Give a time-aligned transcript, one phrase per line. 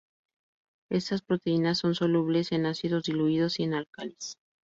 [0.89, 4.35] Estas proteínas son solubles en ácidos diluidos y en álcalis.